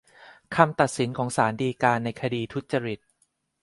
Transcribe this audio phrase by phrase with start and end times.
[0.55, 2.99] คำตัดสินของศาลฎีกาในคดีทุจริต